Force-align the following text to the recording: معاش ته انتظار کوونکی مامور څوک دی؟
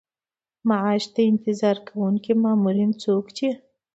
معاش 0.69 1.03
ته 1.13 1.21
انتظار 1.31 1.77
کوونکی 1.87 2.33
مامور 2.43 2.77
څوک 3.03 3.25
دی؟ 3.35 3.49